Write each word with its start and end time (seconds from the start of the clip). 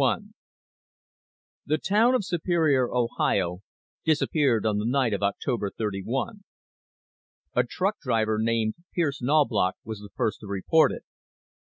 I 0.00 0.18
The 1.66 1.78
town 1.78 2.14
of 2.14 2.24
Superior, 2.24 2.88
Ohio, 2.94 3.62
disappeared 4.04 4.64
on 4.64 4.78
the 4.78 4.86
night 4.86 5.12
of 5.12 5.24
October 5.24 5.72
31. 5.76 6.44
A 7.56 7.64
truck 7.64 7.98
driver 7.98 8.38
named 8.40 8.74
Pierce 8.94 9.20
Knaubloch 9.20 9.74
was 9.82 9.98
the 9.98 10.10
first 10.14 10.38
to 10.38 10.46
report 10.46 10.92
it. 10.92 11.02